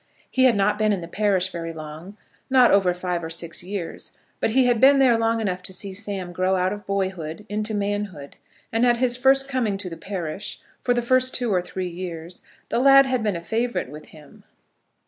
[0.31, 2.17] He had not been in the parish very long,
[2.49, 5.93] not over five or six years, but he had been there long enough to see
[5.93, 8.35] Sam grow out of boyhood into manhood;
[8.71, 12.41] and at his first coming to the parish, for the first two or three years,
[12.69, 14.43] the lad had been a favourite with him.